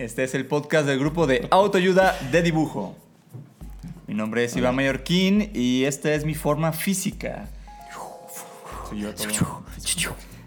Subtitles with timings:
[0.00, 2.96] este es el podcast del grupo de autoayuda de dibujo.
[4.06, 7.50] Mi nombre es Iván Mallorquín y esta es mi forma física.
[8.88, 9.62] Soy yo todo.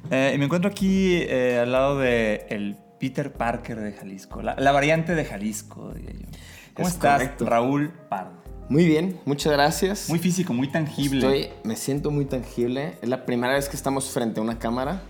[0.10, 4.56] Eh, y me encuentro aquí eh, al lado de el Peter Parker de Jalisco, la,
[4.58, 6.28] la variante de Jalisco, diría yo.
[6.74, 7.46] ¿Cómo Es estás, correcto.
[7.46, 8.42] Raúl Pardo?
[8.70, 10.10] Muy bien, muchas gracias.
[10.10, 11.42] Muy físico, muy tangible.
[11.42, 12.98] Estoy, me siento muy tangible.
[13.04, 15.04] Es la primera vez que estamos frente a una cámara.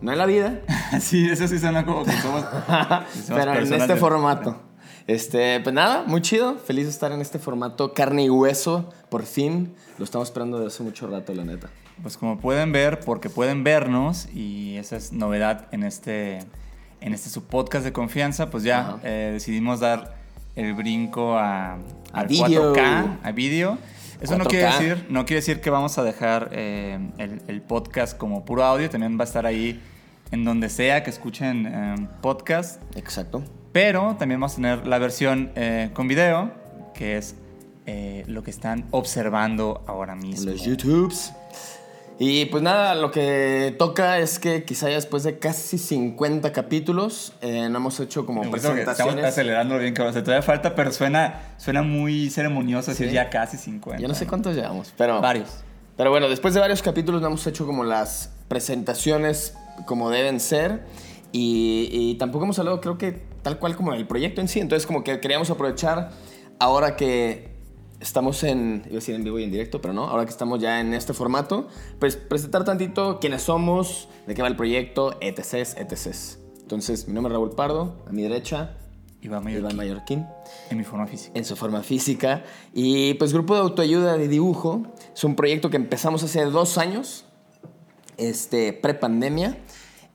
[0.00, 0.60] No en la vida,
[1.00, 2.44] sí, eso sí suena como que somos.
[2.44, 4.62] que somos pero en este de- formato.
[5.06, 6.56] Este, pues nada, muy chido.
[6.58, 8.90] Feliz de estar en este formato carne y hueso.
[9.08, 9.74] Por fin.
[9.96, 11.70] Lo estamos esperando desde hace mucho rato, la neta.
[12.02, 16.40] Pues como pueden ver, porque pueden vernos, y esa es novedad en este,
[17.00, 20.14] en este su podcast de confianza, pues ya eh, decidimos dar
[20.56, 21.78] el brinco a, A
[22.12, 22.74] al vídeo.
[22.74, 23.78] 4K, a vídeo.
[24.20, 24.48] Eso no 4K.
[24.48, 28.64] quiere, decir, no quiere decir que vamos a dejar eh, el, el podcast como puro
[28.64, 29.80] audio, también va a estar ahí
[30.30, 33.42] en donde sea que escuchen eh, podcast, Exacto.
[33.72, 36.50] pero también vamos a tener la versión eh, con video,
[36.94, 37.34] que es
[37.86, 40.50] eh, lo que están observando ahora En mismo.
[40.50, 41.32] los YouTubes.
[42.20, 47.32] Y pues nada, lo que toca es que quizá ya después de casi 50 capítulos,
[47.42, 49.24] eh, no hemos hecho como que Estamos presentaciones.
[49.24, 50.10] acelerando bien, cabrón.
[50.10, 53.14] O sea, todavía falta, pero suena, suena muy ceremonioso decir Sí.
[53.14, 54.02] ya casi 50.
[54.02, 55.20] Yo no sé cuántos llevamos, pero...
[55.20, 55.62] Varios.
[55.96, 59.54] Pero bueno, después de varios capítulos no hemos hecho como las presentaciones
[59.86, 60.82] como deben ser
[61.32, 64.58] y, y tampoco hemos hablado creo que tal cual como del proyecto en sí.
[64.60, 66.10] Entonces como que queríamos aprovechar
[66.58, 67.47] ahora que
[68.00, 70.60] estamos en, iba a decir en vivo y en directo, pero no, ahora que estamos
[70.60, 75.68] ya en este formato, pues presentar tantito quiénes somos, de qué va el proyecto, etc,
[75.76, 76.14] etc.
[76.60, 78.76] Entonces mi nombre es Raúl Pardo, a mi derecha,
[79.20, 79.60] Iván Mayor.
[79.60, 80.26] Iván Mallorquín
[80.70, 81.32] En mi forma física.
[81.36, 82.44] en su forma física.
[82.72, 84.82] Y pues Grupo de Autoayuda de Dibujo
[85.12, 87.24] es un proyecto que empezamos hace dos años,
[88.16, 89.58] este, pre-pandemia.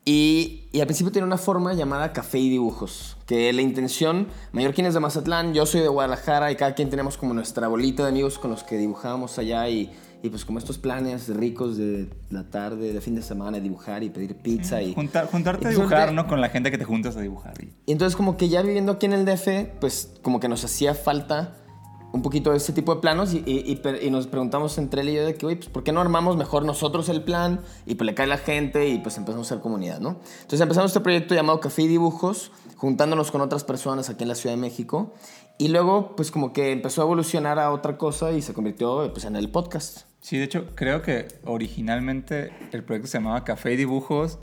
[0.06, 4.86] Y, y al principio tenía una forma llamada Café y Dibujos, que la intención, Mallorquín
[4.86, 8.10] es de Mazatlán, yo soy de Guadalajara y cada quien tenemos como nuestra bolita de
[8.10, 12.44] amigos con los que dibujábamos allá y, y pues como estos planes ricos de la
[12.50, 14.94] tarde, de fin de semana, dibujar y pedir pizza y...
[14.94, 16.28] Junta- juntarte a y dibujar, suerte- ¿no?
[16.28, 17.54] Con la gente que te juntas a dibujar.
[17.64, 20.66] Y- y entonces como que ya viviendo aquí en el DF, pues como que nos
[20.66, 21.56] hacía falta
[22.14, 23.82] un poquito de ese tipo de planos y,
[24.12, 27.10] nos preguntamos entre él y yo de que, pues ¿por qué no armamos mejor nosotros
[27.10, 30.20] el plan y pues le cae la gente y pues empezamos a hacer comunidad, ¿no?
[30.42, 34.36] Entonces empezamos este proyecto llamado Café y Dibujos, juntándonos con otras personas aquí en la
[34.36, 35.14] Ciudad de México
[35.58, 39.26] y luego pues como que empezó a evolucionar a otra cosa y se convirtió pues
[39.26, 40.02] en el podcast.
[40.22, 44.38] Sí, de hecho, creo que originalmente el proyecto se llamaba Café y Dibujos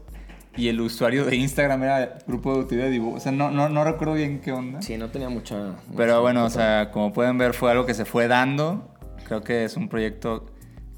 [0.57, 3.17] y el usuario de Instagram era Grupo de Utilidad de Dibujo.
[3.17, 4.83] O sea, no, no, no recuerdo bien qué onda.
[4.83, 5.77] Sí, no tenía mucha...
[5.97, 8.95] Pero mucha bueno, o sea, como pueden ver, fue algo que se fue dando.
[9.27, 10.47] Creo que es un proyecto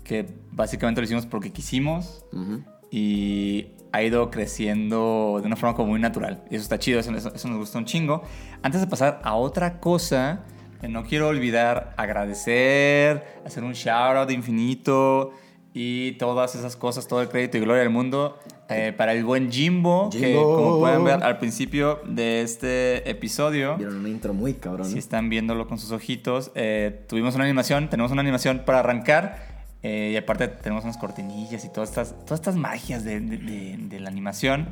[0.04, 2.62] que básicamente lo hicimos porque quisimos Ujú.
[2.90, 6.42] y ha ido creciendo de una forma como muy natural.
[6.50, 8.22] Y eso está chido, eso, eso- eso nos gusta un chingo.
[8.62, 10.44] Antes de pasar a otra cosa,
[10.80, 15.32] eh, no quiero olvidar agradecer, hacer un shout out infinito
[15.74, 18.38] y todas esas cosas, todo el crédito y gloria del mundo
[18.68, 20.56] eh, para el buen Jimbo, que Jimbo.
[20.56, 24.86] como pueden ver al principio de este episodio, Vieron una intro muy cabrón.
[24.86, 29.50] si están viéndolo con sus ojitos, eh, tuvimos una animación, tenemos una animación para arrancar
[29.82, 33.76] eh, y aparte tenemos unas cortinillas y todas estas, todas estas magias de, de- de-
[33.78, 34.68] de la animación.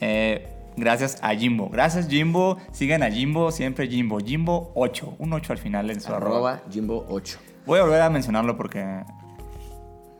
[0.00, 1.68] Eh, gracias a Jimbo.
[1.70, 2.56] Gracias Jimbo.
[2.72, 4.18] Sigan a Jimbo, siempre Jimbo.
[4.18, 6.52] Jimbo 8, un 8 al final en su arroba.
[6.54, 7.38] Arroba Jimbo 8.
[7.66, 8.82] Voy a volver a mencionarlo porque...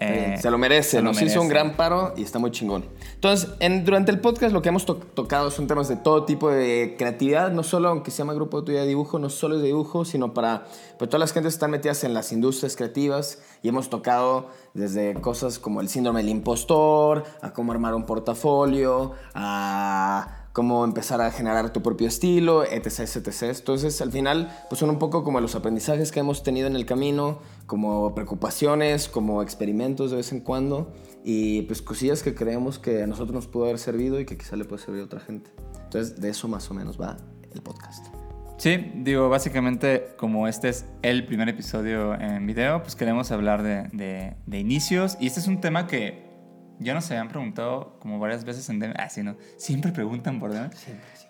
[0.00, 1.64] eh, se lo merece, se lo nos hizo un merece.
[1.64, 2.84] gran paro y está muy chingón.
[3.14, 6.50] Entonces, en- durante el podcast lo que hemos to- tocado son temas de todo tipo
[6.50, 9.68] de creatividad, no solo, aunque se llama Grupo de de Dibujo, no solo es de
[9.68, 10.64] dibujo, sino para
[10.98, 15.14] pues, todas las gentes que están metidas en las industrias creativas y hemos tocado desde
[15.14, 21.30] cosas como el síndrome del impostor, a cómo armar un portafolio, a cómo empezar a
[21.30, 23.42] generar tu propio estilo, etc, etc.
[23.58, 26.86] Entonces, al final, pues son un poco como los aprendizajes que hemos tenido en el
[26.86, 30.94] camino, como preocupaciones, como experimentos de vez en cuando
[31.24, 34.56] y pues cosillas que creemos que a nosotros nos pudo haber servido y que quizá
[34.56, 35.50] le puede servir a otra gente.
[35.84, 37.18] Entonces, de eso más o menos va
[37.52, 38.06] el podcast.
[38.56, 43.88] Sí, digo, básicamente como este es el primer episodio en video, pues queremos hablar de,
[43.92, 46.25] de- de inicios y este es un tema que
[46.78, 48.94] yo no sé, me han preguntado como varias veces en DM.
[48.96, 49.36] Ah, sí, no.
[49.56, 50.70] Siempre preguntan por DM.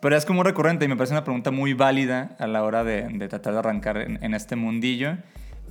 [0.01, 3.09] Pero es como recurrente y me parece una pregunta muy válida a la hora de,
[3.09, 5.17] de tratar de arrancar en, en, este mundillo.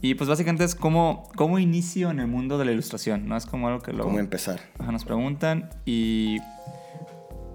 [0.01, 3.37] Y pues básicamente es cómo, cómo inicio en el mundo de la ilustración, ¿no?
[3.37, 4.07] Es como algo que luego...
[4.09, 4.59] ¿Cómo empezar?
[4.79, 6.39] Ajá, nos preguntan y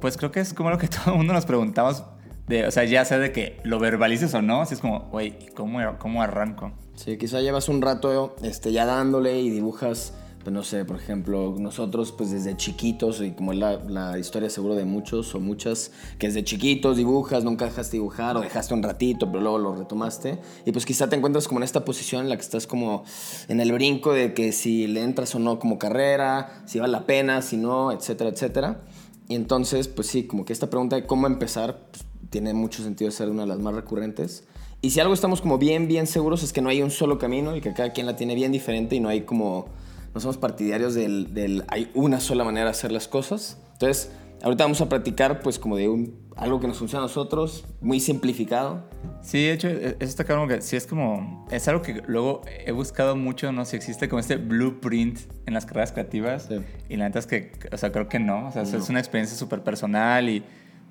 [0.01, 2.05] pues creo que es como lo que todo el mundo nos preguntamos.
[2.49, 5.47] De, o sea, ya sea de que lo verbalices o no, así es como, güey,
[5.55, 6.73] ¿cómo, ¿cómo arranco?
[6.97, 11.55] Sí, quizá llevas un rato este, ya dándole y dibujas pues no sé, por ejemplo,
[11.59, 16.29] nosotros pues desde chiquitos, y como la, la, historia seguro de muchos o muchas, que
[16.29, 20.73] desde chiquitos dibujas, nunca dejaste dibujar o dejaste un ratito, pero luego lo retomaste, y
[20.73, 23.05] pues quizá te encuentras como en esta posición en la que estás como
[23.49, 27.05] en el brinco de que si le entras o no como carrera, si vale la
[27.05, 28.81] pena, si no, etcétera, etcétera.
[29.29, 33.11] Y entonces, pues sí, como que esta pregunta de cómo empezar pues, tiene mucho sentido
[33.11, 34.45] ser una de las más recurrentes.
[34.83, 37.55] Y si algo estamos como bien, bien seguros es que no hay un solo camino
[37.55, 39.67] y que cada quien la tiene bien diferente y no hay como
[40.15, 43.59] no somos partidarios del, del, hay una sola manera de hacer las cosas.
[43.73, 44.13] Entonces,
[44.43, 48.01] ahorita vamos a practicar pues como de un, algo que nos funciona a nosotros, muy
[48.01, 48.89] simplificado.
[49.23, 52.73] Sí, de hecho, eso está claro que sí es como, es algo que luego he
[52.73, 56.47] buscado mucho, no sé si existe como este blueprint en las carreras creativas.
[56.49, 56.57] Sí.
[56.89, 58.49] Y la neta es que, o sea, creo que no.
[58.49, 58.79] O sea, no.
[58.79, 60.43] es una experiencia súper personal y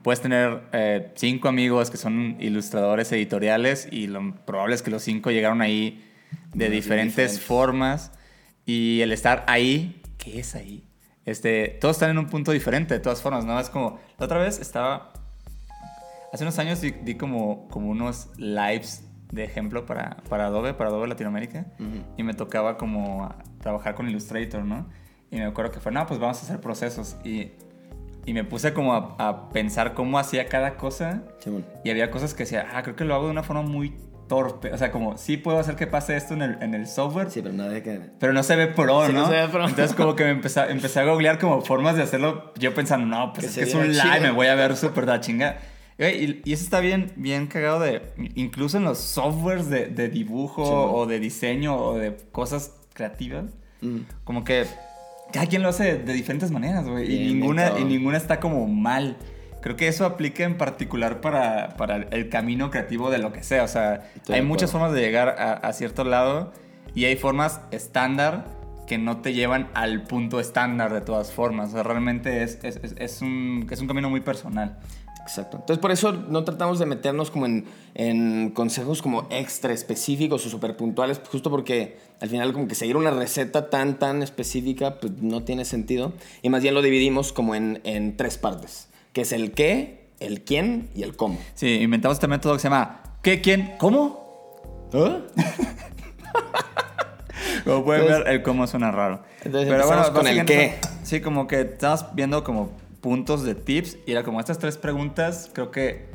[0.04, 5.04] puedes tener eh, cinco amigos que son ilustradores editoriales y lo probable es que los
[5.04, 6.06] cinco llegaron ahí
[6.54, 8.12] de diferentes, diferentes formas.
[8.70, 10.88] Y el estar ahí, ¿qué es ahí?
[11.26, 13.60] Este, todos están en un punto diferente, de todas formas, ¿no?
[13.60, 15.12] Es como, la otra vez estaba,
[16.32, 20.92] hace unos años di, di como, como unos lives de ejemplo para, para Adobe, para
[20.92, 22.04] Adobe Latinoamérica, uh -huh.
[22.16, 24.86] y me tocaba como trabajar con Illustrator, ¿no?
[25.32, 27.16] Y me acuerdo que fue, no, pues vamos a hacer procesos.
[27.24, 27.54] Y,
[28.28, 31.24] y me puse como a, a, pensar cómo hacía cada cosa.
[31.40, 31.66] Sí, bueno.
[31.84, 33.96] Y había cosas que decía, ah, creo que lo hago de una forma muy
[34.30, 34.72] torpe.
[34.72, 37.30] O sea, como sí puedo hacer que pase esto en el, en el software.
[37.30, 38.00] Sí, pero no de que...
[38.18, 39.24] Pero no se ve pro, Sí, ¿no?
[39.24, 39.68] no se ve pro.
[39.68, 42.54] Entonces como que me empecé, empecé a googlear como formas de hacerlo.
[42.58, 44.04] Yo pensando, no, pues Que es que un chido.
[44.06, 45.58] live, me voy a ver súper da chinga.
[45.98, 48.14] Y, y eso está bien, bien cagado de...
[48.36, 53.48] Incluso en los softwares de, de dibujo o de diseño o de cosas creativas.
[53.82, 53.98] Mm.
[54.24, 54.66] Como que
[55.32, 57.14] cada quien lo hace de, diferentes maneras, güey.
[57.14, 59.18] Y ninguna, y ninguna está como mal.
[59.62, 63.64] Creo que eso aplica en particular para, para el camino creativo de lo que sea.
[63.64, 66.52] O sea, Estoy hay muchas formas de llegar a, a cierto lado
[66.96, 68.46] y hay formas estándar
[68.88, 71.70] que no te llevan al punto estándar de todas formas.
[71.70, 74.80] O sea, realmente es, es, es- es un, es un camino muy personal.
[75.22, 75.58] Exacto.
[75.58, 80.50] Entonces, por eso no tratamos de meternos como en, en consejos como extra específicos o
[80.50, 85.14] súper puntuales, justo porque al final como que seguir una receta tan, tan específica, pues
[85.22, 86.14] no tiene sentido.
[86.42, 88.89] Y más bien lo dividimos como en, en tres partes,
[89.20, 91.38] que es el qué, el quién y el cómo.
[91.54, 93.42] Sí, inventamos este método que se llama ¿Qué?
[93.42, 93.74] ¿Quién?
[93.78, 94.88] ¿Cómo?
[97.66, 99.22] Como pueden Entonces- ver, el cómo suena raro.
[99.44, 100.80] Entonces empezamos con el qué.
[101.04, 102.72] Sí, como que estamos viendo como
[103.02, 106.08] puntos de tips y era como estas tres preguntas, creo que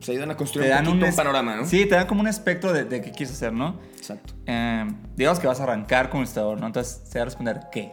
[0.00, 1.64] Se ayudan a construir un poquito un, panorama, ¿no?
[1.64, 3.80] Sí, te dan como un espectro de, de qué quieres hacer, ¿no?
[3.96, 4.34] Exacto.
[4.44, 6.66] Eh, digamos que vas a arrancar como ilustrador, ¿no?
[6.66, 7.92] Entonces se va a responder ¿qué?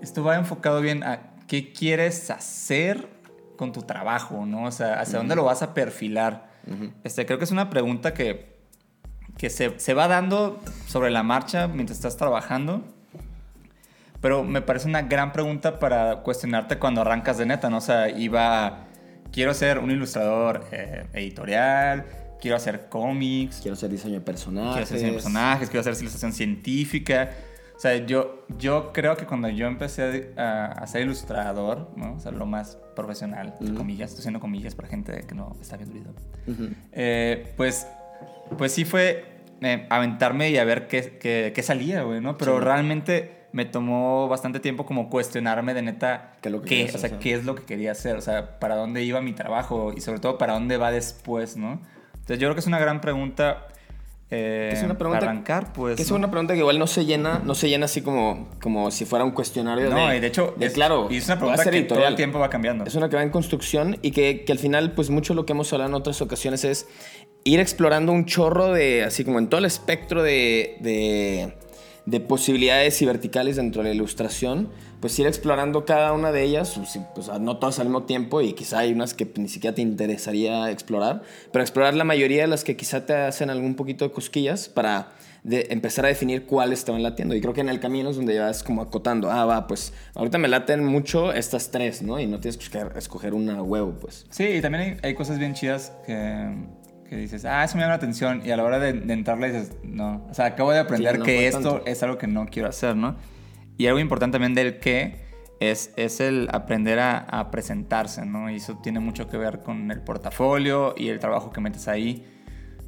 [0.00, 3.19] Esto va enfocado bien a qué quieres hacer
[3.60, 4.64] con tu trabajo, ¿no?
[4.64, 6.48] O sea, hacia dónde lo vas a perfilar.
[7.04, 8.56] este, creo que es una pregunta que,
[9.36, 12.82] que se, se va dando sobre la marcha mientras estás trabajando.
[14.22, 17.76] Pero me parece una gran pregunta para cuestionarte cuando arrancas de neta, ¿no?
[17.76, 18.86] O sea, iba,
[19.30, 22.06] quiero ser un ilustrador eh, editorial,
[22.40, 24.72] quiero hacer cómics, Quiero hacer diseño de personajes.
[24.72, 27.30] quiero hacer diseño de personajes, quiero hacer ilustración científica.
[27.80, 32.12] O sea, yo, yo creo que cuando yo empecé a, a ser ilustrador, ¿no?
[32.12, 33.78] O sea, lo más profesional, entre Ujú.
[33.78, 36.14] comillas, estoy haciendo comillas para gente que no está viendo el video.
[36.46, 36.74] Ujú.
[36.92, 37.86] Eh, pues,
[38.58, 39.24] pues sí fue
[39.62, 42.36] eh, aventarme y a ver qué, qué, qué salía, güey, ¿no?
[42.36, 42.64] Pero Sí.
[42.66, 47.18] realmente me tomó bastante tiempo como cuestionarme de neta ¿Qué lo que qué, o sea,
[47.18, 50.20] qué es lo que quería hacer, o sea, para dónde iba mi trabajo y sobre
[50.20, 51.80] todo para dónde va después, ¿no?
[52.12, 53.68] Entonces yo creo que es una gran pregunta.
[54.30, 55.96] Eh, Es una pregunta arrancar, pues.
[55.96, 58.90] Que es una pregunta que igual no se llena, no se llena así como, como
[58.90, 61.38] si fuera un cuestionario No, de, y de hecho, de, es, claro, y es una
[61.38, 62.84] pregunta que todo el tiempo va cambiando.
[62.84, 65.52] Es una que va en construcción y que, que al final, pues mucho lo que
[65.52, 66.86] hemos hablado en otras ocasiones es
[67.44, 71.54] ir explorando un chorro de, así como en todo el espectro de, de,
[72.06, 74.68] de posibilidades y verticales dentro de la ilustración,
[75.00, 78.52] pues ir explorando cada una de ellas, pues, pues, no todas al mismo tiempo y
[78.52, 82.64] quizá hay unas que ni siquiera te interesaría explorar, pero explorar la mayoría de las
[82.64, 86.92] que quizá te hacen algún poquito de cosquillas para de empezar a definir cuáles te
[86.92, 87.34] van latiendo.
[87.34, 89.92] Y creo que en el camino es donde ya vas como acotando, ah, va, pues
[90.14, 92.20] ahorita me laten mucho estas tres, ¿no?
[92.20, 94.26] Y no tienes que escoger, una huevo, pues.
[94.30, 96.50] Sí, y también hay cosas bien chidas que,
[97.10, 98.40] que dices, ah, eso me llama la atención.
[98.44, 100.24] Y a la hora de, de entrarle dices, no.
[100.30, 101.86] O sea, acabo de aprender Sí, no que esto tanto.
[101.86, 103.16] es algo que no quiero hacer, ¿no?
[103.76, 105.16] Y algo importante también del qué
[105.58, 108.48] es, es el aprender a, a presentarse, ¿no?
[108.48, 112.24] Y eso tiene mucho que ver con el portafolio y el trabajo que metes ahí.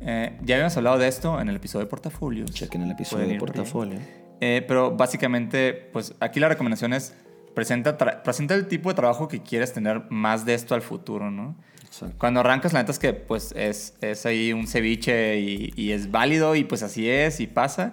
[0.01, 2.45] Eh, ya habíamos hablado de esto en el episodio de portafolio.
[2.45, 3.99] Chequen el episodio de portafolio.
[4.41, 7.15] Eh, pero básicamente, pues aquí la recomendación es
[7.55, 11.57] presenta, presenta el tipo de trabajo que quieres tener más de esto al futuro, ¿no?
[12.19, 16.11] Cuando arrancas, la neta es que pues es, es ahí un ceviche y, y es
[16.11, 17.93] válido y pues así es y pasa.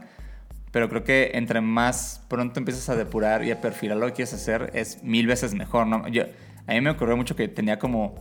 [0.71, 4.33] Pero creo que entre más pronto empiezas a depurar y a perfilar lo que quieres
[4.33, 6.07] hacer, es mil veces mejor, ¿no?
[6.07, 6.23] Yo,
[6.67, 8.15] a mí me ocurrió mucho que tenía como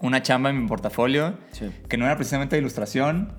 [0.00, 1.70] una chamba en mi portafolio Sí.
[1.88, 3.34] que no era precisamente de ilustración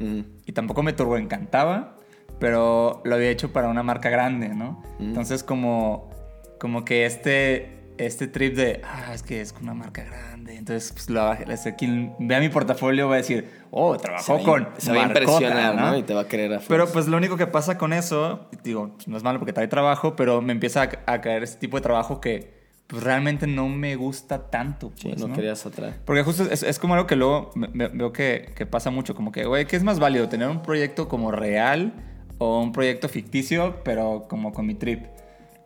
[0.45, 1.97] y tampoco me turbo encantaba,
[2.39, 4.83] pero lo había hecho para una marca grande, ¿no?
[4.99, 6.11] Entonces como,
[6.59, 11.09] como que este, este trip de, ah, es que es una marca grande, entonces pues
[11.09, 15.07] lo, este, quien vea mi portafolio va a decir, oh, trabajó con se va a
[15.07, 15.97] marcota", impresionar, ¿no?
[15.97, 18.91] Y te va a querer a Pero pues lo único que pasa con eso, digo,
[18.95, 21.77] pues, no es malo porque trae trabajo, pero me empieza a, a caer este tipo
[21.77, 24.91] de trabajo que pues, realmente no me gusta tanto.
[24.95, 25.35] Sí, pues, no, ¿no?
[25.35, 25.95] querías atraer.
[26.05, 29.45] Porque justo es, es como algo que luego veo que, que pasa mucho, como que,
[29.45, 30.29] güey, ¿qué es más válido?
[30.29, 31.93] ¿Tener un proyecto como real
[32.37, 35.05] o un proyecto ficticio, pero como con mi trip?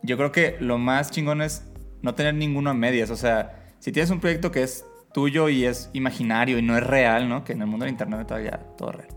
[0.02, 1.64] Yo creo que lo más chingón es
[2.02, 3.10] no tener ninguno a medias.
[3.10, 6.82] O sea, si tienes un proyecto que es tuyo y es imaginario y no es
[6.82, 7.44] real, ¿no?
[7.44, 9.08] Que en el mundo del internet todavía todo es real.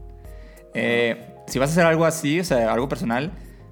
[0.73, 3.31] Eh, si vas a hacer algo así, o sea, algo personal,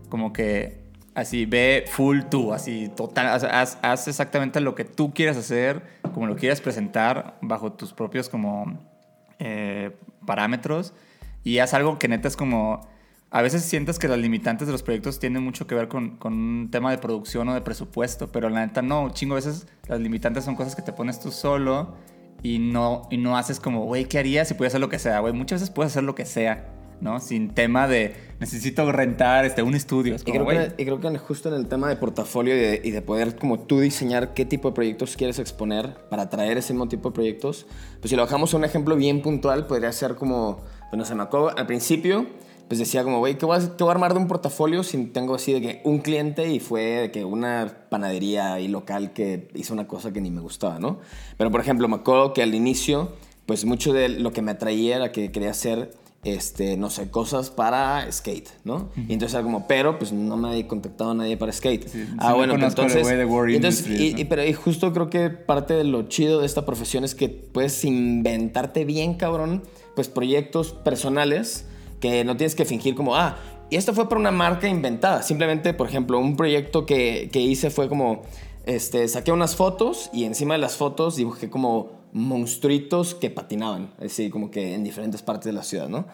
[0.09, 0.79] como que
[1.15, 5.81] así ve full tú, así total, haz, haz exactamente lo que tú quieres hacer,
[6.13, 8.79] como lo quieres presentar, bajo tus propios como
[9.39, 9.91] eh,
[10.25, 10.93] parámetros
[11.43, 12.87] y haz algo que neta es como...
[13.31, 16.33] A veces sientes que las limitantes de los proyectos tienen mucho que ver con, con
[16.33, 19.99] un tema de producción o de presupuesto, pero la neta no, chingo, a veces las
[19.99, 21.93] limitantes son cosas que te pones tú solo
[22.41, 25.19] y no, y no haces como, güey, ¿qué harías si puedes hacer lo que sea?
[25.19, 27.19] Güey, muchas veces puedes hacer lo que sea, ¿no?
[27.19, 30.15] Sin tema de necesito rentar este, un estudio.
[30.15, 32.81] Es Y creo, que, y creo que justo en el tema de portafolio y de,
[32.83, 36.73] y de poder como tú diseñar qué tipo de proyectos quieres exponer para atraer ese
[36.73, 37.67] mismo tipo de proyectos,
[37.99, 41.13] pues si lo bajamos a un ejemplo bien puntual, podría ser como, pues no sé,
[41.13, 42.25] me acuerdo al principio,
[42.69, 45.03] pues decía como, güey, ¿qué, voy a- qué voy a armar de un portafolio si
[45.07, 49.49] tengo así de que un cliente y fue de que una panadería ahí local que
[49.55, 50.99] hizo una cosa que ni me gustaba, ¿no?
[51.37, 53.11] Pero por ejemplo, me acuerdo que al inicio,
[53.45, 55.91] pues mucho de lo que me atraía era que quería hacer
[56.23, 58.89] este, no sé, cosas para skate, ¿no?
[59.07, 61.87] Y entonces era como, pero pues no me había contactado a nadie para skate.
[61.87, 63.07] Sí, sí ah, me bueno, pues entonces...
[63.55, 64.19] entonces y, ¿no?
[64.19, 67.29] y- pero y justo creo que parte de lo chido de esta profesión es que
[67.29, 69.63] puedes inventarte bien, cabrón,
[69.95, 71.65] pues proyectos personales
[71.99, 73.37] que no tienes que fingir como, ah,
[73.69, 75.21] y esto fue para una marca inventada.
[75.21, 78.23] Simplemente, por ejemplo, un proyecto que, que hice fue como,
[78.65, 84.29] este, saqué unas fotos y encima de las fotos dibujé como monstruitos que patinaban, así
[84.29, 86.07] como que en diferentes partes de la ciudad, ¿no?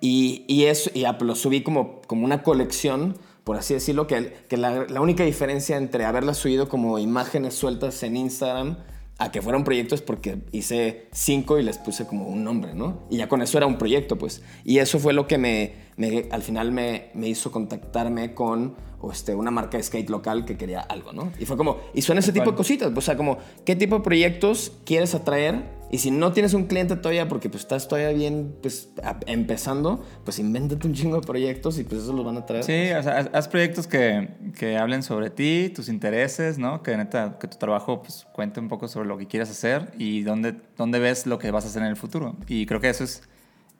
[0.00, 4.34] Y, y eso, y pues, lo subí como, como una colección, por así decirlo, que,
[4.48, 8.76] que la, la única diferencia entre haberlas subido como imágenes sueltas en Instagram
[9.18, 13.02] a que fueran proyectos porque hice cinco y les puse como un nombre, ¿no?
[13.10, 14.42] Y ya con eso era un proyecto, pues.
[14.64, 18.74] Y eso fue lo que me, me- al final me, me hizo contactarme con
[19.12, 21.30] este, una marca de skate local que quería algo, ¿no?
[21.38, 24.02] Y fue como, y son ese tipo de cositas, o sea, como, ¿qué tipo de
[24.02, 25.76] proyectos quieres atraer?
[25.90, 30.04] Y si no tienes un cliente todavía, porque pues estás todavía bien, pues, a- empezando,
[30.24, 32.64] pues invéntate un chingo de proyectos y pues eso los van a traer.
[32.64, 34.28] Sí, o sea, haz, haz proyectos que,
[34.58, 36.82] que hablen sobre ti, tus intereses, ¿no?
[36.82, 40.22] Que neta, que tu trabajo pues, cuente un poco sobre lo que quieres hacer y
[40.22, 42.36] dónde, dónde ves lo que vas a hacer en el futuro.
[42.48, 43.22] Y creo que eso es,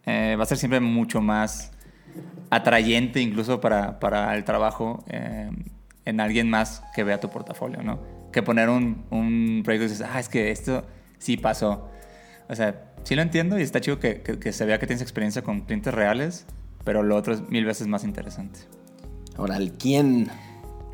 [0.06, 1.72] eh, va a ser siempre mucho más
[2.50, 5.50] atrayente incluso para, para el trabajo eh,
[6.04, 7.98] en alguien más que vea tu portafolio, ¿no?
[8.32, 10.84] Que poner un, un proyecto y dices, ah, es que esto
[11.18, 11.90] sí pasó.
[12.48, 15.02] O sea, sí lo entiendo y está chido que, que- que se vea que tienes
[15.02, 16.46] experiencia con clientes reales,
[16.84, 18.60] pero lo otro es mil veces más interesante.
[19.36, 20.28] Ahora, el quién.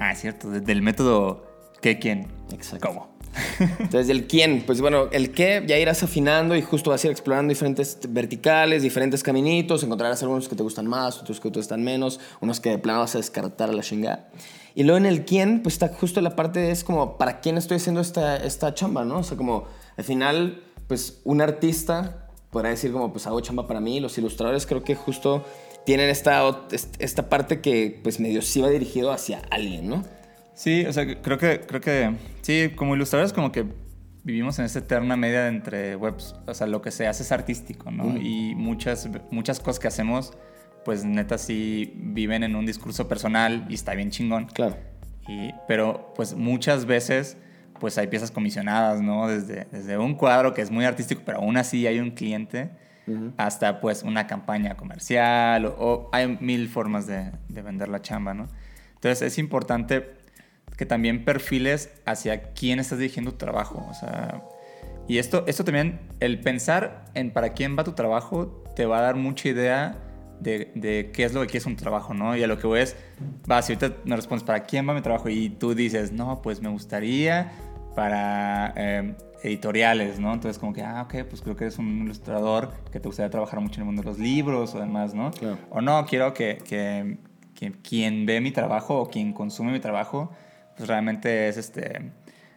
[0.00, 1.46] Ah, es cierto, desde el método
[1.80, 2.26] ¿qué, quién?
[2.52, 2.88] Exacto.
[2.88, 3.13] ¿Cómo?
[3.58, 7.10] Entonces, el quién, pues bueno, el qué ya irás afinando y justo vas a ir
[7.10, 11.82] explorando diferentes verticales, diferentes caminitos, encontrarás algunos que te gustan más, otros que te gustan
[11.82, 14.28] menos, unos que de plano vas a descartar a la chingada.
[14.74, 17.76] Y luego en el quién, pues está justo la parte es como, ¿para quién estoy
[17.76, 19.18] haciendo esta, esta chamba, no?
[19.18, 23.80] O sea, como al final, pues un artista podrá decir como, pues hago chamba para
[23.80, 25.44] mí, los ilustradores creo que justo
[25.84, 26.66] tienen esta,
[26.98, 30.04] esta parte que pues medio sí va dirigido hacia alguien, ¿no?
[30.54, 33.66] Sí, o sea, creo que, creo que, sí, como ilustradores como que
[34.22, 37.90] vivimos en esta eterna media entre webs, o sea, lo que se hace es artístico,
[37.90, 38.16] ¿no?
[38.16, 40.32] Y muchas, muchas cosas que hacemos,
[40.84, 44.46] pues neta sí viven en un discurso personal y está bien chingón.
[44.46, 44.76] Claro.
[45.28, 47.36] Y, pero pues muchas veces
[47.80, 49.28] pues hay piezas comisionadas, ¿no?
[49.28, 52.70] Desde, desde un cuadro que es muy artístico, pero aún así hay un cliente,
[53.36, 58.32] hasta pues una campaña comercial, o, o hay mil formas de, de vender la chamba,
[58.32, 58.48] ¿no?
[58.94, 60.23] Entonces es importante
[60.76, 63.86] que también perfiles hacia quién estás dirigiendo tu trabajo.
[63.88, 64.42] O sea,
[65.06, 69.02] y esto, esto también, el pensar en para quién va tu trabajo, te va a
[69.02, 69.98] dar mucha idea
[70.40, 72.36] de, de qué es lo que quieres un trabajo, ¿no?
[72.36, 72.96] Y a lo que voy es,
[73.50, 75.28] va, si ahorita me respondes, ¿para quién va mi trabajo?
[75.28, 77.52] Y tú dices, no, pues me gustaría
[77.94, 80.32] para eh, editoriales, ¿no?
[80.32, 83.60] Entonces como que, ah, ok, pues creo que eres un ilustrador que te gustaría trabajar
[83.60, 85.30] mucho en el mundo de los libros o demás, ¿no?
[85.30, 85.58] Claro.
[85.70, 87.18] O no, quiero que, que,
[87.54, 90.30] que quien ve mi trabajo o quien consume mi trabajo,
[90.76, 92.12] pues realmente es este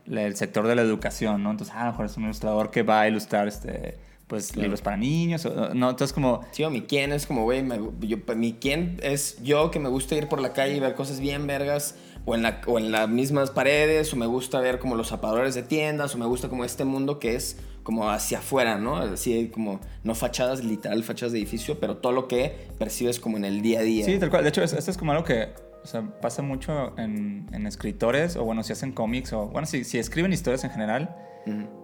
[0.06, 1.52] el sector de la educación, ¿no?
[1.52, 3.98] Entonces, ah, a lo mejor es un ilustrador que va a ilustrar este
[4.28, 4.64] pues Claro.
[4.64, 7.64] libros para niños, o, no, entonces como Sí, o mi quién es como, güey,
[8.02, 11.20] yo- mi quién es yo que me gusta ir por la calle y ver cosas
[11.22, 11.96] bien vergas,
[12.26, 15.56] o en, la, o en las mismas paredes, o me gusta ver como los zapadores
[15.56, 18.98] de tiendas, o me gusta como este mundo que es como hacia afuera, ¿no?
[18.98, 23.46] Así como, no fachadas, literal fachadas de edificio, pero todo lo que percibes como en
[23.46, 24.04] el día a día.
[24.04, 24.44] Sí, tal cual.
[24.44, 25.48] De hecho, es- esto es como algo que
[25.84, 29.84] o sea, pasa mucho en, en escritores, o bueno, si hacen cómics, o bueno, si,
[29.84, 31.16] si escriben historias en general,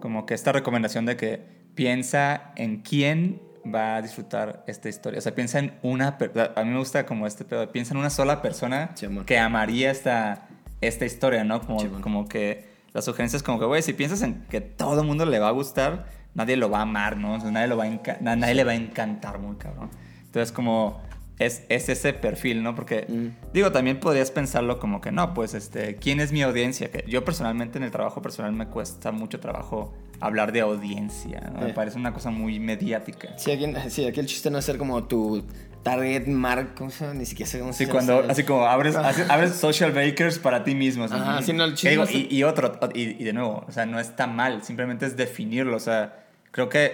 [0.00, 1.42] como que esta recomendación de que
[1.74, 3.40] piensa en quién
[3.74, 5.18] va a disfrutar esta historia.
[5.18, 6.18] O sea, piensa en una...
[6.18, 9.38] per- A mí me gusta como este pedo, piensa en una sola persona Sí, que
[9.38, 10.48] amaría esta,
[10.82, 11.62] esta historia, ¿no?
[11.62, 15.00] Como, Sí, como que la sugerencia es como que, güey, si piensas en que todo
[15.00, 17.34] el mundo le va a gustar, nadie lo va a amar, ¿no?
[17.36, 19.88] O sea, nadie, lo va a nadie le va a encantar muy cabrón.
[20.26, 21.00] Entonces, como
[21.38, 22.74] es, es ese perfil, ¿no?
[22.74, 23.52] Porque, Mm.
[23.52, 26.90] digo, también podrías pensarlo como que, no, pues, este, ¿quién es mi audiencia?
[26.90, 31.60] Que yo personalmente en el trabajo personal me cuesta mucho trabajo hablar de audiencia, ¿no?
[31.62, 31.74] Me Eh.
[31.74, 33.36] parece una cosa muy mediática.
[33.36, 35.44] Sí, aquí, sí, aquí el chiste no es ser como tu
[35.82, 36.74] target mark.
[37.14, 37.92] Ni siquiera sé cómo se llama.
[37.92, 38.94] cuando, así como abres,
[39.28, 41.04] abres social bakers para ti mismo.
[41.04, 41.14] así.
[41.14, 43.72] Ajá, sí, no, el Y chiste digo, y, y otro, y, y de nuevo, o
[43.72, 45.76] sea, no está mal, simplemente es definirlo.
[45.76, 46.92] O sea, creo que,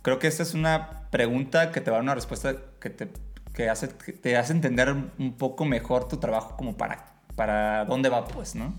[0.00, 3.08] creo que esta es una pregunta que te va a dar una respuesta que te,
[3.54, 8.08] que hace, que te hace entender un poco mejor tu trabajo como para, para dónde
[8.08, 8.74] va, pues, ¿no?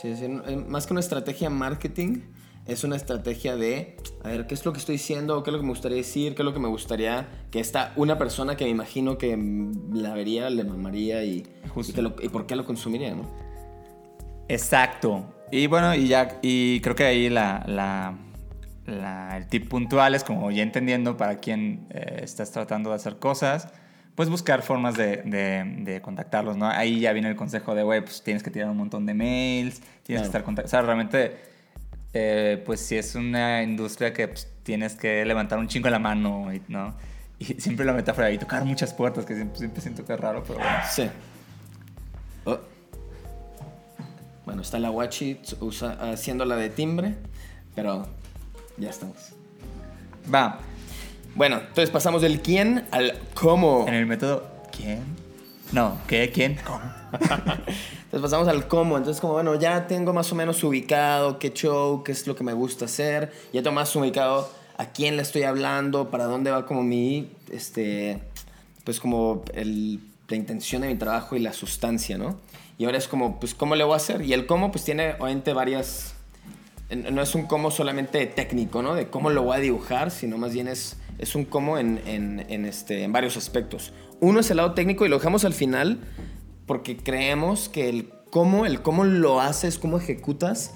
[0.00, 2.20] Sí, sí, eh, más que una estrategia marketing,
[2.66, 5.42] es una estrategia de, a ver, ¿qué es lo que estoy diciendo?
[5.42, 6.34] ¿Qué es lo que me gustaría decir?
[6.34, 9.36] ¿Qué es lo que me gustaría que esta una persona que me imagino que
[9.92, 11.46] la vería, le mamaría y,
[11.76, 13.28] y, que lo- y por qué lo consumiría, ¿no?
[14.48, 15.24] Exacto.
[15.50, 18.16] Y bueno, y ya, y creo que ahí la, la-
[18.86, 23.18] la- el tip puntual es como ya entendiendo para quién eh, estás tratando de hacer
[23.18, 23.68] cosas,
[24.14, 26.66] pues buscar formas de, de- de contactarlos, ¿no?
[26.68, 29.80] Ahí ya viene el consejo de, güey, pues tienes que tirar un montón de mails,
[29.80, 30.20] tienes Claro.
[30.22, 30.66] que estar contactando.
[30.68, 31.36] O sea, realmente,
[32.12, 36.46] eh, pues si es una industria que pues, tienes que levantar un chingo la mano,
[36.68, 36.94] ¿no?
[37.38, 40.42] Y siempre la metáfora y tocar muchas puertas, que siempre, siempre siento que es raro,
[40.46, 40.78] pero bueno.
[40.90, 41.10] Sí.
[42.44, 42.58] Oh.
[44.44, 47.14] Bueno, está la Wachi usa- haciendo la de timbre,
[47.74, 48.06] pero
[48.76, 49.32] ya estamos.
[50.32, 50.58] Va,
[51.34, 53.86] Bueno, entonces pasamos del quién al cómo.
[53.88, 55.02] en el método, ¿quién?
[55.72, 56.30] No, ¿qué?
[56.32, 56.56] ¿Quién?
[56.64, 56.80] ¿Cómo?
[57.12, 58.96] Entonces pasamos al cómo.
[58.96, 62.44] Entonces, como bueno, ya tengo más o menos ubicado qué show, qué es lo que
[62.44, 63.32] me gusta hacer.
[63.52, 68.20] Ya tengo más ubicado a quién le estoy hablando, para dónde va como mi, este,
[68.84, 72.38] pues como el- la intención de mi trabajo y la sustancia, ¿no?
[72.78, 74.22] Y ahora es como, pues, ¿cómo le voy a hacer?
[74.22, 76.14] Y el cómo, pues, tiene obviamente varias...
[76.90, 78.94] No es un cómo solamente técnico, ¿no?
[78.94, 82.44] De cómo lo voy a dibujar, sino más bien es, es un cómo en, en,
[82.48, 83.92] en este, en varios aspectos.
[84.20, 86.00] Uno es el lado técnico y lo dejamos al final
[86.66, 90.74] porque creemos que el cómo, el cómo lo haces, cómo ejecutas,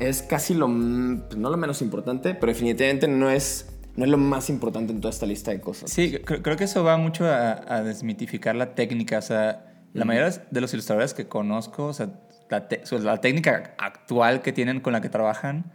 [0.00, 4.18] es casi lo, pues, no lo menos importante, pero definitivamente no es, no es lo
[4.18, 5.90] más importante en toda esta lista de cosas.
[5.90, 9.18] Sí, creo, creo que eso va mucho a, a desmitificar la técnica.
[9.18, 12.10] O sea, la mayoría de los ilustradores que conozco, o sea,
[12.50, 12.82] la, te-
[13.20, 15.72] técnica actual que tienen con la que trabajan,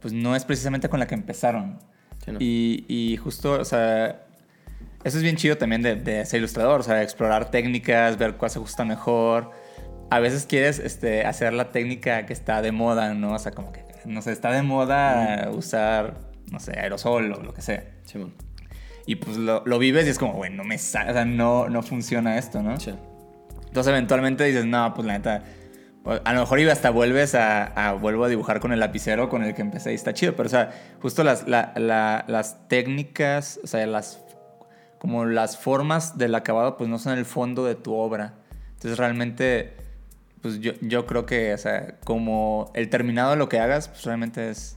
[0.00, 1.78] pues no es precisamente con la que empezaron.
[2.30, 2.38] Sí, no.
[2.40, 4.22] y, y justo, o sea,
[5.04, 8.50] eso es bien chido también de, de ser ilustrador, o sea, explorar técnicas, ver cuál
[8.50, 9.50] se ajusta mejor.
[10.10, 13.34] A veces quieres este, hacer la técnica que está de moda, ¿no?
[13.34, 16.18] O sea, como que, no sé, está de moda usar,
[16.50, 17.84] no sé, aerosol o lo que sea.
[18.04, 18.34] Simón.
[19.06, 21.68] Y pues lo, lo vives y es como, bueno, no me sale, o sea, no,
[21.68, 22.78] no funciona esto, ¿no?
[22.78, 22.92] Sí.
[23.66, 25.44] Entonces eventualmente dices, no, pues la neta,
[26.04, 29.42] a lo mejor y hasta vuelves a, a- vuelvo a dibujar con el lapicero con
[29.44, 30.70] el que empecé y está chido, pero o sea,
[31.02, 34.20] justo las, la- la- las técnicas, o sea, las,
[34.98, 38.34] como las formas del acabado, pues no son el fondo de tu obra.
[38.74, 39.74] Entonces realmente,
[40.40, 44.04] pues yo, yo creo que, o sea, como el terminado de lo que hagas, pues
[44.04, 44.76] realmente es...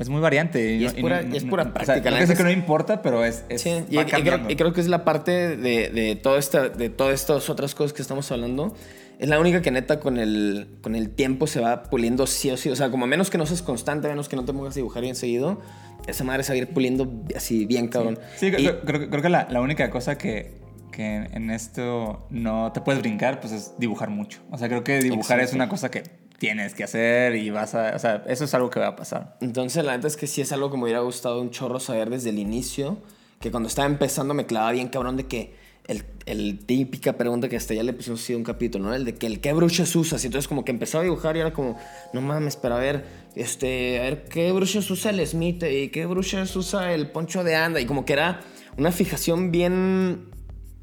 [0.00, 0.76] Es muy variante.
[0.76, 3.22] Y es pura- y es pura o sea, práctica, no la que no importa, pero
[3.22, 6.38] es, es Sí, y, y creo, y creo que es la parte de, de, todo
[6.38, 8.74] esta, de todas estas otras cosas que estamos hablando.
[9.20, 12.56] Es la única que neta con el, con el tiempo se va puliendo sí o
[12.56, 12.70] sí.
[12.70, 15.02] O sea, como menos que no seas constante, menos que no te pongas a dibujar
[15.02, 15.60] bien seguido,
[16.06, 18.18] esa madre se va a ir puliendo así bien cabrón.
[18.36, 20.54] Sí, Y- creo, creo- creo que la, la única cosa que,
[20.90, 24.40] que en esto no te puedes brincar, pues es dibujar mucho.
[24.50, 26.02] O sea, creo que dibujar es una cosa que,
[26.38, 29.36] tienes que hacer y vas a, o sea, eso es algo que va a pasar.
[29.42, 32.08] Entonces, la neta es que sí es algo que me hubiera gustado un chorro saber
[32.08, 32.96] desde el inicio.
[33.40, 35.54] Que cuando estaba empezando me clavaba bien cabrón de que
[35.90, 38.94] el, el típica pregunta que hasta ya le pusimos así un capítulo, ¿no?
[38.94, 40.22] El de que el qué brushas usas.
[40.22, 41.76] Y entonces como que empezaba a dibujar y era como,
[42.12, 45.64] no mames, pero a ver, este, a ver, ¿qué brushas usa el Smith?
[45.64, 47.80] ¿Y qué brushas usa el Poncho de Anda?
[47.80, 48.40] Y como que era
[48.78, 50.30] una fijación bien,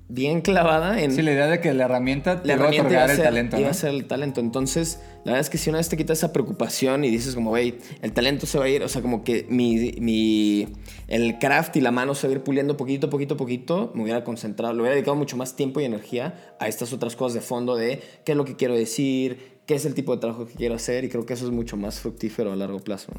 [0.10, 1.12] bien clavada en...
[1.12, 3.20] Sí, la idea de que la herramienta te la va a herramienta iba a, otorgar
[3.20, 3.72] el talento, iba ¿no?
[3.72, 4.40] a ser el talento.
[4.40, 7.50] Entonces, la verdad es que si una vez te quitas esa preocupación y dices como,
[7.50, 10.68] güey, el talento se va a ir, o sea, como que mi, mi,
[11.08, 14.24] el craft y la mano se va a ir puliendo poquito, poquito, poquito, me hubiera
[14.24, 17.76] concentrado, le hubiera dedicado mucho más tiempo y energía a estas otras cosas de fondo
[17.76, 20.76] de qué es lo que quiero decir, qué es el tipo de trabajo que quiero
[20.76, 23.12] hacer y creo que eso es mucho más fructífero a largo plazo.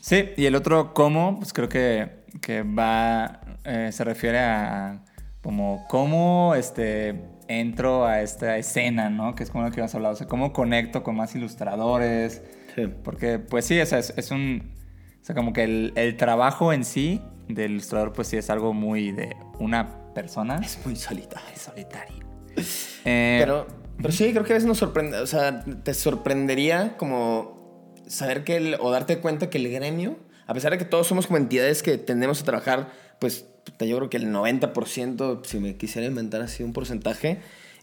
[0.00, 2.08] Sí, y el otro cómo, pues creo que,
[2.40, 5.02] que va, eh, se refiere a
[5.46, 7.14] como cómo este,
[7.46, 9.36] entro a esta escena, ¿no?
[9.36, 12.42] Que es como lo que ibas a hablar, o sea, cómo conecto con más ilustradores.
[12.74, 12.88] Sí.
[13.04, 14.74] Porque, pues sí, o sea, es, es un,
[15.22, 18.72] o sea, como que el, el trabajo en sí del ilustrador, pues sí es algo
[18.74, 20.56] muy de una persona.
[20.64, 21.48] Es muy solitario.
[21.54, 22.26] Es solitario.
[23.04, 27.94] Eh, Pero, pero sí, creo que a veces nos sorprende, o sea, te sorprendería como
[28.08, 30.16] saber que, el- o darte cuenta que el gremio,
[30.48, 32.88] a pesar de que todos somos como entidades que tendemos a trabajar,
[33.20, 33.46] pues
[33.80, 37.38] yo creo que el 90%, si me quisiera inventar así un porcentaje,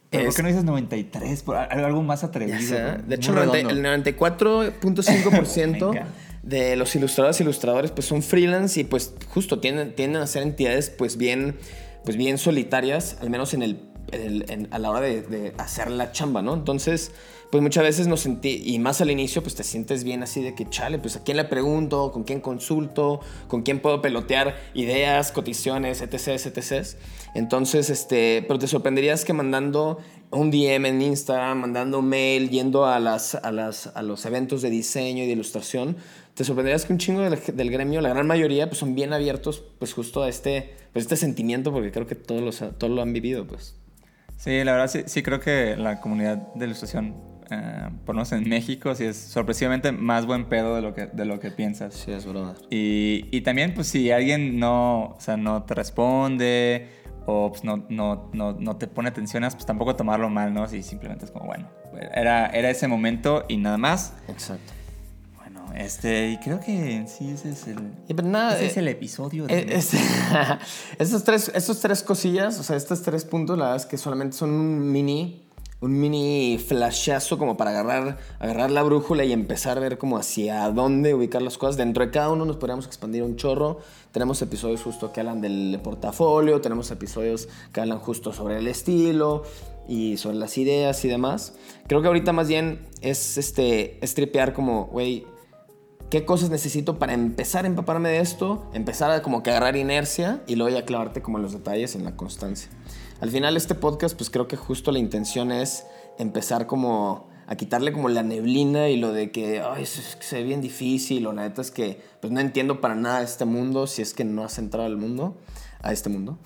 [0.09, 1.41] ¿Pero ¿Por qué no dices 93?
[1.41, 2.57] Por algo más atrevido.
[2.59, 3.69] de hecho, el 90 redondo.
[3.71, 6.07] el 94.5% Me encanta.
[6.43, 10.43] de los ilustradores y ilustradores pues son freelance y pues justo tienden, tienden a ser
[10.43, 11.55] entidades pues bien,
[12.05, 13.79] pues bien solitarias, al menos en el,
[14.11, 16.53] en el- en- a la hora de, de hacer la chamba, ¿no?
[16.53, 17.11] Entonces,
[17.53, 20.55] pues muchas veces nos sentí, y más al inicio, pues te sientes bien así de
[20.55, 25.31] que, chale, pues a quién le pregunto, con quién consulto, con quién puedo pelotear ideas,
[25.31, 26.83] coticiones, etc, etc.
[27.35, 29.99] Entonces, este, pero te sorprenderías que mandando
[30.31, 34.63] un DM en Instagram, mandando un mail, yendo a, las, a, las, a los eventos
[34.63, 35.95] de diseño y de ilustración,
[36.33, 39.63] te sorprenderías que un chingo del, del gremio, la gran mayoría, pues son bien abiertos,
[39.77, 43.13] pues justo a este, pues este sentimiento, porque creo que todos, los, todos lo han
[43.13, 43.75] vivido, pues.
[44.37, 48.31] Sí, la verdad sí, sí creo que la comunidad de ilustración, eh, por lo menos
[48.31, 51.93] en México, sí es sorpresivamente más buen pedo de lo que, de lo que piensas.
[51.93, 52.55] Sí, es verdad.
[52.69, 56.87] Y, y también, pues, si alguien no, o sea, no te responde
[57.25, 60.67] o pues, no, no, no, no te pone atenciones, pues tampoco tomarlo mal, ¿no?
[60.67, 61.69] Si simplemente es como, bueno,
[62.13, 64.13] era, era ese momento y nada más.
[64.27, 64.73] Exacto.
[65.37, 67.93] Bueno, este, y creo que en sí ese es el,
[68.29, 69.47] nada, ese es eh, el episodio.
[69.47, 69.97] de- Eh, este-
[70.99, 74.35] estos, tres, estos tres cosillas, o sea, estos tres puntos, la verdad es que solamente
[74.35, 75.42] son un mini,
[75.83, 80.69] un mini flashazo como para agarrar, agarrar la brújula y empezar a ver como hacia
[80.69, 81.75] dónde ubicar las cosas.
[81.75, 83.79] Dentro de cada uno nos podríamos expandir un chorro.
[84.13, 89.43] Tenemos episodios justo que hablan del portafolio, tenemos episodios que hablan justo sobre el estilo
[89.85, 91.53] y sobre las ideas y demás.
[91.87, 95.27] Creo que ahorita más bien es este, es tripear como, güey,
[96.09, 100.43] qué cosas necesito para empezar a empaparme de esto, empezar a como que agarrar inercia
[100.47, 102.69] y luego ya clavarte como en los detalles, en la constancia.
[103.23, 105.85] Al final este podcast pues creo que justo la intención es
[106.19, 110.39] empezar como a quitarle como la neblina y lo de que Ay, es es se
[110.39, 113.87] ve bien difícil o la neta es que pues no entiendo para nada este mundo
[113.87, 115.37] si es que no has entrado al mundo,
[115.81, 116.37] a este mundo.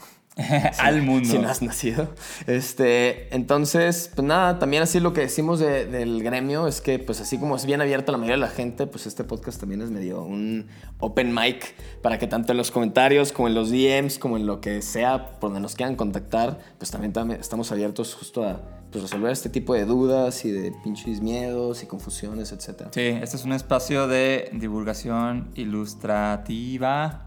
[0.79, 1.29] Al mundo.
[1.29, 2.09] Si no has nacido.
[2.45, 7.21] Este, entonces, pues nada, también así lo que decimos de- del gremio es que, pues
[7.21, 9.89] así como es bien abierta la mayoría de la gente, pues este podcast también es
[9.89, 10.67] medio un
[10.99, 14.61] open mic para que tanto en los comentarios como en los DMs, como en lo
[14.61, 19.03] que sea, por donde nos quieran contactar, pues también tam- estamos abiertos justo a pues,
[19.03, 22.83] resolver este tipo de dudas y de pinches miedos y confusiones, etc.
[22.91, 27.26] Sí, este es un espacio de divulgación ilustrativa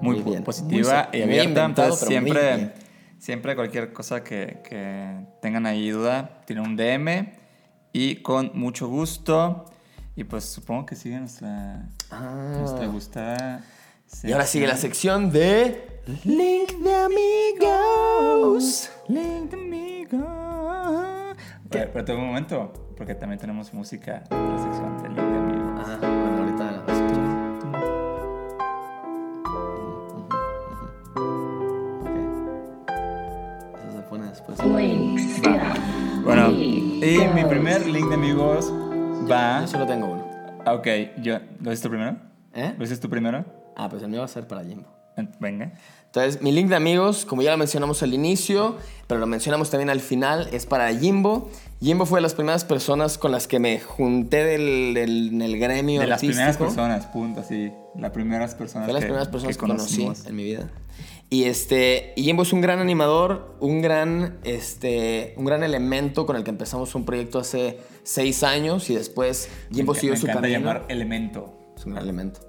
[0.00, 0.44] muy, Muy bien.
[0.44, 1.64] positiva Muy y abierta.
[1.64, 2.72] Entonces, siempre,
[3.18, 7.32] siempre cualquier cosa que, que tengan ahí duda, tienen un DM
[7.92, 9.64] y con mucho gusto.
[10.16, 12.54] Y pues supongo que sigue nuestra, Ah.
[12.58, 13.64] nuestra gustada.
[14.24, 18.90] Y ahora sigue la sección de Link de Amigos.
[19.08, 21.36] Link de amigos.
[21.70, 25.27] Pero, pero tengo un momento, porque también tenemos música en la sección de Link
[37.08, 38.70] y mi primer link de amigos
[39.30, 39.60] va.
[39.62, 40.24] Yo solo tengo uno.
[40.64, 40.86] Ah, Ok,
[41.22, 41.38] yo.
[41.60, 42.16] ¿Lo dices tú primero?
[42.54, 42.74] ¿Eh?
[42.76, 43.44] ¿Lo dices tú primero?
[43.76, 44.88] Ah, pues el mío va a ser para Jimbo.
[45.16, 45.72] En- Venga.
[46.06, 49.90] Entonces, mi link de amigos, como ya lo mencionamos al inicio, pero lo mencionamos también
[49.90, 51.50] al final, es para Jimbo.
[51.80, 55.58] Jimbo fue de las primeras personas con las que me junté del, del- en el
[55.58, 56.32] gremio De las artístico.
[56.36, 57.72] primeras personas, punto, así.
[57.96, 60.26] Las primeras personas Fue las que, primeras personas que, conocí conocimos.
[60.26, 60.68] en mi vida.
[61.30, 66.36] Y este, y Jimbo es un gran animador, un gran, este, un gran elemento con
[66.36, 70.32] el que empezamos un proyecto hace seis años y después Jimbo Me siguió su me
[70.32, 70.58] encanta camino.
[70.60, 71.54] llamar elemento.
[71.76, 72.40] Es un gran elemento.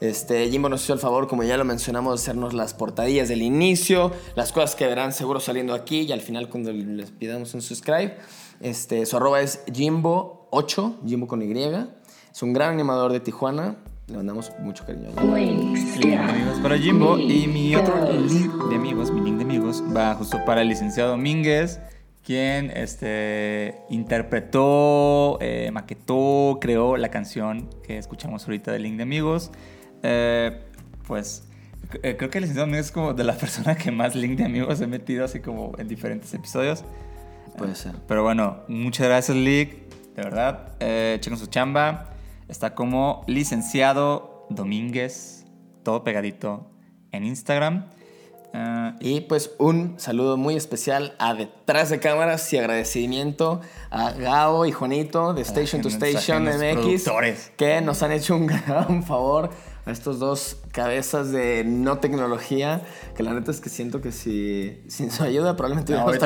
[0.00, 3.40] Este, Jimbo nos hizo el favor, como ya lo mencionamos, de hacernos las portadillas del
[3.40, 7.62] inicio, las cosas que verán seguro saliendo aquí y al final cuando les pidamos un
[7.62, 8.18] subscribe.
[8.60, 11.52] Este, su arroba es Jimbo8, Jimbo con Y.
[12.30, 13.76] Es un gran animador de Tijuana.
[14.08, 15.08] Le mandamos mucho cariño.
[15.34, 17.18] Link de amigos para Jimbo.
[17.18, 21.10] Y mi otro link de amigos, mi link de amigos, va justo para el licenciado
[21.10, 21.80] Domínguez,
[22.22, 29.50] quien este, interpretó, eh, maquetó, creó la canción que escuchamos ahorita de link de amigos.
[30.04, 30.62] Eh,
[31.08, 31.48] pues
[32.04, 34.44] eh, creo que el licenciado Domínguez es como de la persona que más link de
[34.44, 36.84] amigos he metido así como en diferentes episodios.
[37.58, 37.96] Puede ser.
[38.06, 39.88] Pero bueno, muchas gracias, Lick.
[40.14, 42.15] De verdad, eh, chequen su chamba.
[42.48, 45.44] Está como licenciado Domínguez,
[45.82, 46.70] todo pegadito
[47.12, 47.86] en Instagram.
[48.54, 54.64] Eh, Y pues un saludo muy especial a Detrás de Cámaras y agradecimiento a Gao
[54.66, 57.10] y Juanito de Station to Station MX
[57.56, 59.50] que nos han hecho un gran favor
[59.86, 62.82] a estos dos cabezas de no tecnología
[63.16, 66.18] que la neta es que siento que si sin su ayuda probablemente No, hubiéramos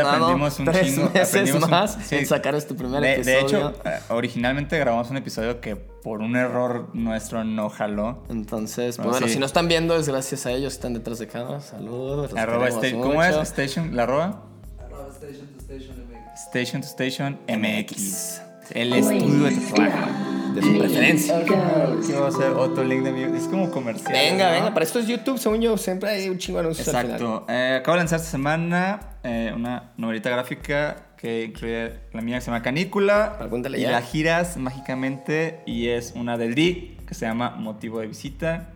[0.56, 2.16] tardado tres chingo, meses un- más sí.
[2.16, 3.68] en sacar este primer de, de episodio.
[3.68, 8.24] hecho, eh, originalmente grabamos un episodio que por un error nuestro no jaló.
[8.30, 9.34] entonces, pues Bueno, bueno, sí.
[9.34, 11.66] si no están viendo es gracias a ellos, están detrás de cámaras.
[11.66, 12.34] Saludos.
[12.34, 13.36] Arroba sta- ¿Cómo es?
[13.36, 14.42] Station, ¿La arroba?
[14.86, 16.40] Arroba Station to Station MX.
[16.46, 18.40] Station to Station MX.
[18.72, 20.29] El estudio de tatuaje.
[20.54, 21.38] De su preferencia.
[21.38, 23.32] Aquí va a ser otro link de amigos.
[23.36, 24.12] Es como comercial.
[24.12, 24.54] Venga, ¿no?
[24.54, 27.20] venga, para esto es YouTube, según yo, siempre hay un chingo de anuncios al final.
[27.20, 27.46] Exacto.
[27.48, 32.40] Eh, acabo de lanzar esta semana eh, una novelita gráfica que incluye la mía que
[32.40, 33.36] se llama Canícula.
[33.38, 33.90] Pregúntale y ya.
[33.90, 38.72] la giras mágicamente y es una del Lee que se llama Motivo de Visita.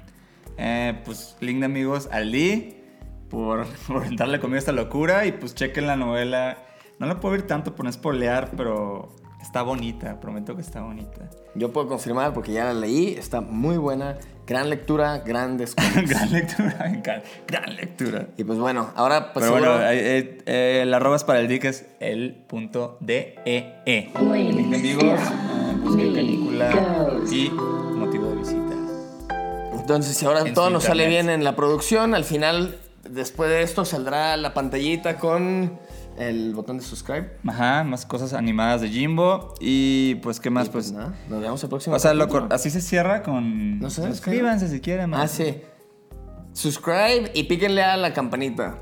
[0.59, 2.77] Eh, pues link de amigos al Lee
[3.31, 6.59] por, por darle a esta locura y pues chequen la novela.
[6.99, 11.29] No la puedo ver tanto por no spoilear, pero está bonita, prometo que está bonita.
[11.55, 16.09] Yo puedo confirmar porque ya la leí, está muy buena, gran lectura, grandes cosas.
[16.09, 17.03] gran lectura.
[17.47, 18.27] Gran lectura.
[18.39, 21.41] y pues bueno, ahora pues Pero seguro- bueno, eh, eh, eh, el arroba es para
[21.41, 24.11] el dick es el punto de e e.
[24.19, 26.71] Link de amigos, eh, busquen canícula
[27.31, 28.75] y motivo de visita.
[29.79, 32.79] entonces si ahora en todo nos sale bien en la producción, al final,
[33.09, 35.79] después de esto saldrá la pantallita con
[36.19, 37.39] el botón de subscribe.
[37.47, 40.97] Ajá, más cosas animadas de Jimbo y pues qué más Y pues pues.
[40.97, 42.43] nada, nos vemos el próximo O sea, lo capítulo.
[42.49, 45.13] cor- así se cierra con No sé, suscríbanse si quieren.
[45.15, 45.31] Ah, más.
[45.31, 45.61] sí.
[46.53, 48.79] Subscribe y píquenle a la campanita.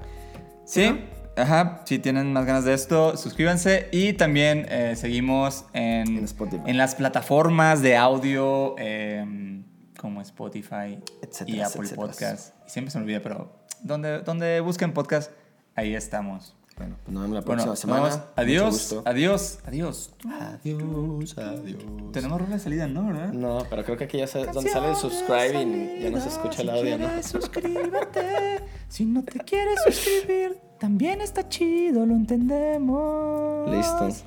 [0.66, 0.98] Sí,
[1.36, 6.62] ajá, si tienen más ganas de esto, suscríbanse y también eh, seguimos en, En Spotify.
[6.66, 9.64] en las plataformas de audio em,
[9.98, 11.96] como Spotify Etcétera, y Apple etcétera.
[12.06, 12.54] Podcast.
[12.66, 15.30] Siempre se me olvida, pero donde, donde busquen podcast,
[15.74, 16.54] ahí estamos.
[16.82, 18.08] Bueno, pues nos vemos la Bueno, próxima nos semana.
[18.08, 20.10] Mucho adiós, adiós, adiós.
[20.24, 21.84] Adiós, adiós.
[22.12, 23.06] Tenemos rola de salida, ¿no?
[23.06, 23.32] ¿verdad?
[23.32, 26.28] No, pero creo que aquí ya se, donde sale el subscribe y ya no se
[26.28, 27.22] escucha el audio, ¿no?
[27.22, 28.64] suscríbete.
[28.88, 33.70] Si no te quieres suscribir, también está chido, lo entendemos.
[33.70, 34.26] Listo.